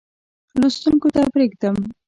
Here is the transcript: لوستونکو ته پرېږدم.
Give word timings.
لوستونکو 0.59 1.07
ته 1.15 1.21
پرېږدم. 1.33 1.75